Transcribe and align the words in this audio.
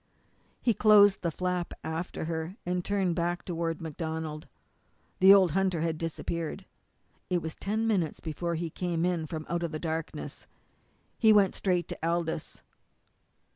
He 0.63 0.73
closed 0.73 1.21
the 1.21 1.29
flap 1.29 1.75
after 1.83 2.25
her, 2.25 2.55
and 2.65 2.83
turned 2.83 3.15
back 3.15 3.45
toward 3.45 3.79
MacDonald. 3.79 4.47
The 5.19 5.31
old 5.31 5.51
hunter 5.51 5.81
had 5.81 5.99
disappeared. 5.99 6.65
It 7.29 7.39
was 7.39 7.53
ten 7.53 7.85
minutes 7.85 8.19
before 8.19 8.55
he 8.55 8.71
came 8.71 9.05
in 9.05 9.27
from 9.27 9.45
out 9.47 9.61
of 9.61 9.71
the 9.71 9.77
darkness. 9.77 10.47
He 11.19 11.31
went 11.31 11.53
straight 11.53 11.87
to 11.89 11.99
Aldous. 12.03 12.63